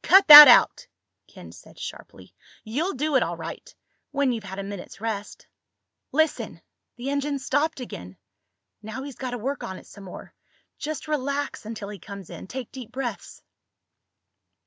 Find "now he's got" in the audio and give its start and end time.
8.80-9.32